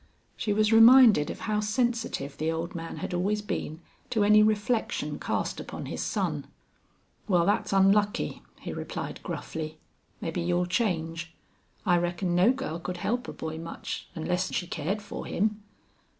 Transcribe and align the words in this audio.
She 0.35 0.51
was 0.51 0.73
reminded 0.73 1.29
of 1.29 1.41
how 1.41 1.59
sensitive 1.59 2.35
the 2.35 2.51
old 2.51 2.73
man 2.73 2.97
had 2.97 3.13
always 3.13 3.43
been 3.43 3.81
to 4.09 4.23
any 4.23 4.41
reflection 4.41 5.19
cast 5.19 5.59
upon 5.59 5.85
his 5.85 6.01
son. 6.01 6.47
"Wal, 7.27 7.45
thet's 7.45 7.71
onlucky;" 7.71 8.41
he 8.61 8.73
replied, 8.73 9.21
gruffly. 9.21 9.77
"Mebbe 10.19 10.37
you'll 10.37 10.65
change. 10.65 11.31
I 11.85 11.97
reckon 11.97 12.33
no 12.33 12.51
girl 12.51 12.79
could 12.79 12.97
help 12.97 13.27
a 13.27 13.31
boy 13.31 13.59
much, 13.59 14.07
onless 14.15 14.51
she 14.51 14.65
cared 14.65 15.03
for 15.03 15.27
him. 15.27 15.61